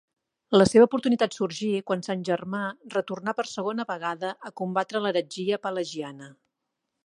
La 0.59 0.65
seva 0.69 0.85
oportunitat 0.87 1.37
sorgí 1.39 1.69
quan 1.89 2.01
sant 2.07 2.23
Germà 2.31 2.61
retornà 2.95 3.37
per 3.41 3.47
segona 3.51 3.87
vegada 3.93 4.35
a 4.49 4.53
combatre 4.63 5.05
l'heretgia 5.07 5.61
pelagiana. 5.69 6.35